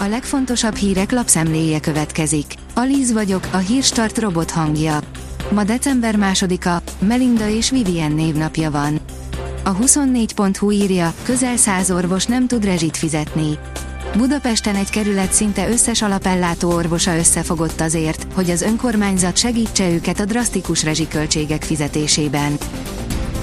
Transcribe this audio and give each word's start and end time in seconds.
A 0.00 0.06
legfontosabb 0.06 0.74
hírek 0.74 1.12
lapszemléje 1.12 1.80
következik. 1.80 2.54
Alíz 2.74 3.12
vagyok, 3.12 3.48
a 3.52 3.56
hírstart 3.56 4.18
robot 4.18 4.50
hangja. 4.50 4.98
Ma 5.50 5.64
december 5.64 6.16
másodika, 6.16 6.82
Melinda 6.98 7.48
és 7.48 7.70
Vivien 7.70 8.12
névnapja 8.12 8.70
van. 8.70 9.00
A 9.64 9.76
24.hu 9.76 10.70
írja, 10.70 11.14
közel 11.22 11.56
száz 11.56 11.90
orvos 11.90 12.26
nem 12.26 12.46
tud 12.46 12.64
rezsit 12.64 12.96
fizetni. 12.96 13.58
Budapesten 14.16 14.74
egy 14.74 14.90
kerület 14.90 15.32
szinte 15.32 15.68
összes 15.68 16.02
alapellátó 16.02 16.70
orvosa 16.70 17.16
összefogott 17.16 17.80
azért, 17.80 18.26
hogy 18.34 18.50
az 18.50 18.62
önkormányzat 18.62 19.36
segítse 19.36 19.90
őket 19.90 20.20
a 20.20 20.24
drasztikus 20.24 20.84
rezsiköltségek 20.84 21.62
fizetésében. 21.62 22.58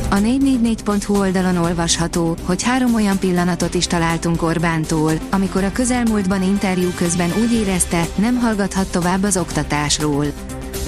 A 0.10 0.16
444.hu 0.16 1.18
oldalon 1.18 1.58
olvasható, 1.58 2.36
hogy 2.44 2.64
három 2.64 2.94
olyan 2.94 3.20
pillanatot 3.20 3.74
is 3.74 3.88
találtunk 3.88 4.42
Orbántól, 4.42 5.12
amikor 5.32 5.64
a 5.64 5.72
közelmúltban 5.72 6.44
interjú 6.44 6.90
közben 6.96 7.32
úgy 7.42 7.54
érezte, 7.54 8.06
nem 8.16 8.36
hallgathat 8.36 8.92
tovább 8.92 9.24
az 9.24 9.38
oktatásról. 9.38 10.26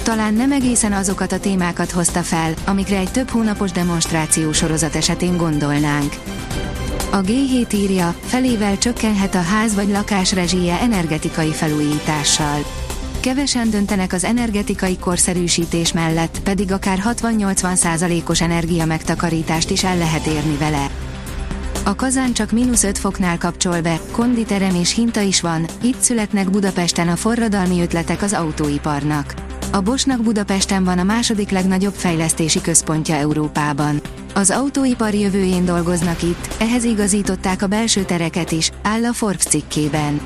Talán 0.02 0.34
nem 0.34 0.52
egészen 0.52 0.92
azokat 0.92 1.32
a 1.32 1.38
témákat 1.38 1.90
hozta 1.90 2.22
fel, 2.22 2.54
amikre 2.66 2.96
egy 2.96 3.10
több 3.10 3.28
hónapos 3.28 3.70
demonstráció 3.70 4.52
sorozat 4.52 4.94
esetén 4.94 5.36
gondolnánk. 5.36 6.12
A 7.10 7.20
G7 7.20 7.74
írja, 7.74 8.14
felével 8.24 8.78
csökkenhet 8.78 9.34
a 9.34 9.42
ház 9.42 9.74
vagy 9.74 9.88
lakás 9.88 10.32
rezsije 10.32 10.80
energetikai 10.80 11.52
felújítással. 11.52 12.58
Kevesen 13.20 13.70
döntenek 13.70 14.12
az 14.12 14.24
energetikai 14.24 14.98
korszerűsítés 14.98 15.92
mellett, 15.92 16.40
pedig 16.42 16.72
akár 16.72 17.02
60-80%-os 17.04 18.40
energia 18.40 18.84
megtakarítást 18.84 19.70
is 19.70 19.84
el 19.84 19.96
lehet 19.96 20.26
érni 20.26 20.56
vele. 20.56 20.90
A 21.84 21.94
kazán 21.94 22.32
csak 22.32 22.50
mínusz 22.50 22.82
5 22.82 22.98
foknál 22.98 23.38
kapcsol 23.38 23.80
be, 23.80 24.00
konditerem 24.10 24.74
és 24.74 24.94
hinta 24.94 25.20
is 25.20 25.40
van, 25.40 25.66
itt 25.82 26.00
születnek 26.00 26.50
Budapesten 26.50 27.08
a 27.08 27.16
forradalmi 27.16 27.80
ötletek 27.80 28.22
az 28.22 28.32
autóiparnak. 28.32 29.34
A 29.72 29.80
Bosnak 29.80 30.22
Budapesten 30.22 30.84
van 30.84 30.98
a 30.98 31.02
második 31.02 31.50
legnagyobb 31.50 31.94
fejlesztési 31.94 32.60
központja 32.60 33.14
Európában. 33.14 34.00
Az 34.34 34.50
autóipar 34.50 35.14
jövőjén 35.14 35.64
dolgoznak 35.64 36.22
itt, 36.22 36.54
ehhez 36.58 36.84
igazították 36.84 37.62
a 37.62 37.66
belső 37.66 38.04
tereket 38.04 38.50
is, 38.50 38.70
áll 38.82 39.04
a 39.04 39.12
Forbes 39.12 39.44
cikkében. 39.44 40.20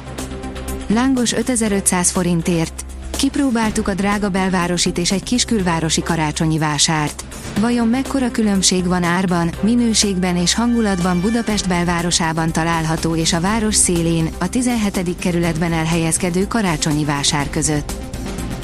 Lángos 0.93 1.33
5500 1.33 2.11
forintért. 2.11 2.85
Kipróbáltuk 3.11 3.89
a 3.89 3.95
drága 3.95 4.29
belvárosit 4.29 4.99
és 4.99 5.13
egy 5.13 5.23
kis 5.23 5.45
külvárosi 5.45 6.03
karácsonyi 6.03 6.59
vásárt. 6.59 7.25
Vajon 7.61 7.89
mekkora 7.89 8.31
különbség 8.31 8.87
van 8.87 9.03
árban, 9.03 9.51
minőségben 9.61 10.37
és 10.37 10.55
hangulatban 10.55 11.21
Budapest 11.21 11.69
belvárosában 11.69 12.53
található 12.53 13.17
és 13.17 13.33
a 13.33 13.41
város 13.41 13.75
szélén, 13.75 14.29
a 14.41 14.49
17. 14.49 15.17
kerületben 15.19 15.73
elhelyezkedő 15.73 16.47
karácsonyi 16.47 17.05
vásár 17.05 17.51
között? 17.51 17.93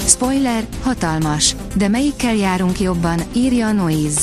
Spoiler, 0.07 0.67
hatalmas. 0.83 1.57
De 1.75 1.89
melyikkel 1.89 2.35
járunk 2.35 2.81
jobban, 2.81 3.21
írja 3.33 3.67
a 3.67 3.73
Noise. 3.73 4.21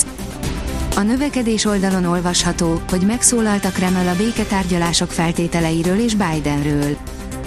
A 0.96 1.02
növekedés 1.02 1.66
oldalon 1.66 2.06
olvasható, 2.06 2.82
hogy 2.90 3.02
megszólalt 3.02 3.66
a 3.66 3.70
Kreml 3.70 4.08
a 4.08 4.16
béketárgyalások 4.16 5.12
feltételeiről 5.12 6.00
és 6.00 6.16
Bidenről. 6.16 6.98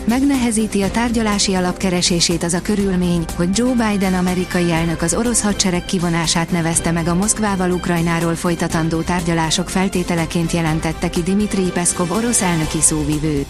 Megnehezíti 0.08 0.82
a 0.82 0.90
tárgyalási 0.90 1.54
alapkeresését 1.54 2.42
az 2.42 2.54
a 2.54 2.62
körülmény, 2.62 3.24
hogy 3.36 3.48
Joe 3.52 3.72
Biden 3.72 4.14
amerikai 4.14 4.70
elnök 4.70 5.02
az 5.02 5.14
orosz 5.14 5.42
hadsereg 5.42 5.84
kivonását 5.84 6.50
nevezte 6.50 6.90
meg 6.90 7.08
a 7.08 7.14
Moszkvával 7.14 7.70
Ukrajnáról 7.70 8.34
folytatandó 8.34 9.00
tárgyalások 9.00 9.68
feltételeként 9.68 10.52
jelentette 10.52 11.10
ki 11.10 11.22
Dimitri 11.22 11.62
Peszkov 11.62 12.10
orosz 12.10 12.42
elnöki 12.42 12.80
szóvivő. 12.80 13.44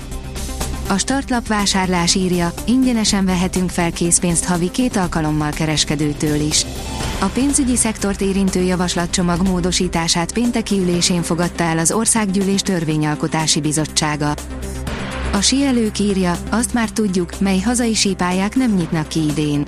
A 0.88 0.98
startlap 0.98 1.46
vásárlás 1.46 2.14
írja, 2.14 2.52
ingyenesen 2.66 3.24
vehetünk 3.24 3.70
fel 3.70 3.92
készpénzt 3.92 4.44
havi 4.44 4.70
két 4.70 4.96
alkalommal 4.96 5.50
kereskedőtől 5.50 6.40
is. 6.40 6.66
A 7.18 7.26
pénzügyi 7.26 7.76
szektort 7.76 8.20
érintő 8.20 8.62
javaslatcsomag 8.62 9.42
módosítását 9.48 10.32
pénteki 10.32 10.78
ülésén 10.78 11.22
fogadta 11.22 11.64
el 11.64 11.78
az 11.78 11.92
Országgyűlés 11.92 12.60
Törvényalkotási 12.60 13.60
Bizottsága. 13.60 14.34
A 15.32 15.40
sielők 15.40 15.98
írja, 15.98 16.36
azt 16.50 16.74
már 16.74 16.90
tudjuk, 16.90 17.40
mely 17.40 17.60
hazai 17.60 17.94
sípályák 17.94 18.54
nem 18.54 18.74
nyitnak 18.74 19.08
ki 19.08 19.24
idén. 19.24 19.66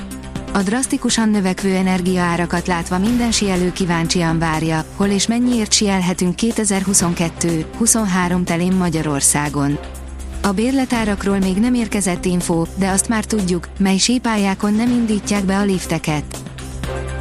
A 0.53 0.59
drasztikusan 0.59 1.29
növekvő 1.29 1.75
energiaárakat 1.75 2.67
látva 2.67 2.99
minden 2.99 3.33
sielő 3.33 3.73
kíváncsian 3.73 4.39
várja, 4.39 4.85
hol 4.97 5.09
és 5.09 5.27
mennyiért 5.27 5.73
sielhetünk 5.73 6.35
2022-23 6.43 8.45
telén 8.45 8.73
Magyarországon. 8.73 9.79
A 10.43 10.53
bérletárakról 10.53 11.39
még 11.39 11.57
nem 11.57 11.75
érkezett 11.75 12.25
info, 12.25 12.65
de 12.77 12.89
azt 12.89 13.09
már 13.09 13.25
tudjuk, 13.25 13.69
mely 13.79 13.97
sípályákon 13.97 14.75
nem 14.75 14.91
indítják 14.91 15.45
be 15.45 15.59
a 15.59 15.65
lifteket. 15.65 16.25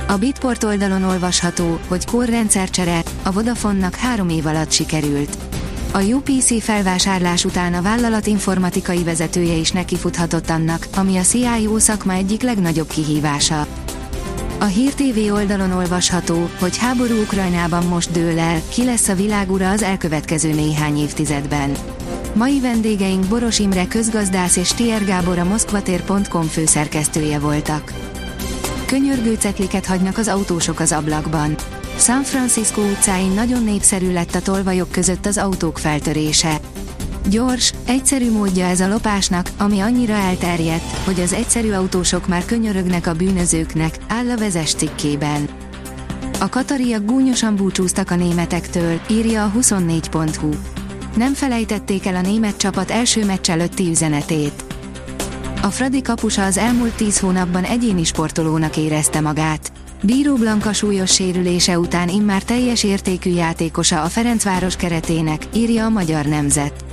A 0.08 0.18
Bitport 0.18 0.64
oldalon 0.64 1.04
olvasható, 1.04 1.80
hogy 1.88 2.06
korrendszercsere, 2.06 3.04
a 3.24 3.32
Vodafonnak 3.32 3.96
három 3.96 4.30
év 4.30 4.46
alatt 4.46 4.72
sikerült. 4.72 5.38
A 5.92 6.02
UPC 6.02 6.64
felvásárlás 6.64 7.46
után 7.46 7.74
a 7.74 7.82
vállalat 7.82 8.28
informatikai 8.28 9.04
vezetője 9.04 9.54
is 9.54 9.72
nekifuthatott 9.72 10.50
annak, 10.50 10.88
ami 10.96 11.18
a 11.18 11.22
CIO 11.22 11.80
szakma 11.80 12.14
egyik 12.14 12.42
legnagyobb 12.42 12.88
kihívása. 12.88 13.68
A 14.60 14.66
Hír 14.66 14.94
TV 14.94 15.34
oldalon 15.34 15.72
olvasható, 15.72 16.50
hogy 16.60 16.78
háború 16.78 17.22
Ukrajnában 17.22 17.86
most 17.86 18.12
dől 18.12 18.40
el, 18.40 18.62
ki 18.70 18.86
lesz 18.86 19.08
a 19.08 19.16
világura 19.16 19.70
az 19.70 19.84
elkövetkező 19.84 20.54
néhány 20.54 20.98
évtizedben. 20.98 21.72
Mai 22.34 22.60
vendégeink 22.60 23.26
Boros 23.26 23.60
Imre 23.60 23.88
közgazdász 23.88 24.56
és 24.56 24.74
Tier 24.74 25.06
Gábor 25.06 25.38
a 25.38 25.44
moszkvatér.com 25.44 26.44
főszerkesztője 26.44 27.40
voltak. 27.40 27.94
Könyörgő 28.86 29.36
cetliket 29.36 29.86
hagynak 29.86 30.18
az 30.18 30.28
autósok 30.28 30.80
az 30.80 30.92
ablakban. 30.92 31.56
San 32.00 32.24
Francisco 32.24 32.82
utcáin 32.82 33.32
nagyon 33.32 33.64
népszerű 33.64 34.14
lett 34.14 34.36
a 34.36 34.42
tolvajok 34.42 34.92
között 34.92 35.26
az 35.26 35.38
autók 35.38 35.78
feltörése. 35.78 36.60
Gyors, 37.30 37.74
egyszerű 37.86 38.32
módja 38.32 38.66
ez 38.66 38.80
a 38.80 38.88
lopásnak, 38.88 39.50
ami 39.58 39.80
annyira 39.80 40.14
elterjedt, 40.14 40.98
hogy 41.06 41.20
az 41.20 41.34
egyszerű 41.34 41.72
autósok 41.72 42.28
már 42.28 42.46
könyörögnek 42.46 43.08
a 43.08 43.14
bűnözőknek, 43.14 43.98
áll 44.08 44.30
a 44.30 44.38
vezes 44.38 44.74
cikkében. 44.74 45.50
A 46.40 46.50
katariak 46.50 47.06
gúnyosan 47.06 47.56
búcsúztak 47.56 48.12
a 48.12 48.16
németektől, 48.16 49.00
írja 49.10 49.46
a 49.46 49.52
24.hu. 49.60 50.50
Nem 51.16 51.34
felejtették 51.34 52.06
el 52.06 52.16
a 52.16 52.22
német 52.22 52.58
csapat 52.58 52.92
első 52.92 53.26
meccs 53.26 53.50
előtti 53.50 53.90
üzenetét. 53.90 54.64
A 55.62 55.68
Fradi 55.68 56.02
kapusa 56.02 56.46
az 56.46 56.58
elmúlt 56.58 56.96
tíz 56.96 57.20
hónapban 57.20 57.64
egyéni 57.64 58.04
sportolónak 58.04 58.78
érezte 58.78 59.22
magát. 59.22 59.72
Bíró 60.02 60.36
Blanka 60.36 60.74
súlyos 60.74 61.14
sérülése 61.14 61.80
után 61.80 62.10
immár 62.10 62.44
teljes 62.44 62.84
értékű 62.84 63.30
játékosa 63.30 64.02
a 64.02 64.08
Ferencváros 64.08 64.76
keretének, 64.76 65.48
írja 65.54 65.86
a 65.86 65.90
Magyar 65.90 66.26
Nemzet. 66.26 66.86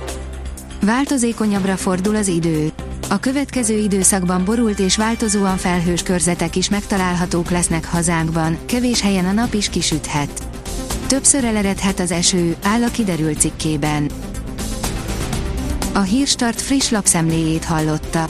Változékonyabbra 0.81 1.77
fordul 1.77 2.15
az 2.15 2.27
idő. 2.27 2.71
A 3.09 3.19
következő 3.19 3.77
időszakban 3.77 4.45
borult 4.45 4.79
és 4.79 4.97
változóan 4.97 5.57
felhős 5.57 6.03
körzetek 6.03 6.55
is 6.55 6.69
megtalálhatók 6.69 7.49
lesznek 7.49 7.85
hazánkban, 7.85 8.57
kevés 8.65 9.01
helyen 9.01 9.25
a 9.25 9.31
nap 9.31 9.53
is 9.53 9.69
kisüthet. 9.69 10.47
Többször 11.07 11.43
eleredhet 11.43 11.99
az 11.99 12.11
eső, 12.11 12.55
áll 12.63 12.83
a 12.83 12.91
kiderült 12.91 13.39
cikkében. 13.39 14.09
A 15.93 16.01
Hírstart 16.01 16.61
friss 16.61 16.89
lapszemléjét 16.89 17.65
hallotta. 17.65 18.29